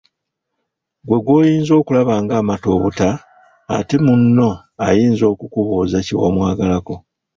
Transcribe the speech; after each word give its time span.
Ggwe 1.03 1.17
gw'oyinza 1.25 1.73
okulaba 1.81 2.13
ng'amata 2.23 2.67
obuta 2.75 3.09
ate 3.77 3.95
munno 4.05 4.49
ayinza 4.87 5.25
okukubuuza 5.33 5.97
kye 6.05 6.15
wamwagalako. 6.21 6.95